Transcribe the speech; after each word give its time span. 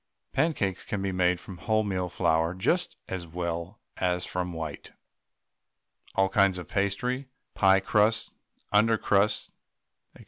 Pancakes 0.33 0.83
can 0.83 1.03
be 1.03 1.11
made 1.11 1.39
from 1.39 1.59
wholemeal 1.59 2.09
flour 2.09 2.55
just 2.55 2.97
as 3.07 3.27
well 3.27 3.79
as 3.97 4.25
from 4.25 4.51
white. 4.51 4.93
All 6.15 6.27
kinds 6.27 6.57
of 6.57 6.67
pastry, 6.67 7.29
pie 7.53 7.81
crusts, 7.81 8.33
under 8.71 8.97
crusts, 8.97 9.51
&c. 10.15 10.19